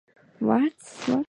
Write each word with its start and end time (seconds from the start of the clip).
What? 0.39 0.73
What? 1.07 1.19